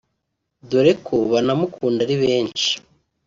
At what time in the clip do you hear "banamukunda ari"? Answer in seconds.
1.31-2.15